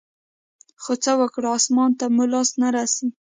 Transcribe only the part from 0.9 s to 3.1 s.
څه وكړو اسمان ته مو لاس نه رسي.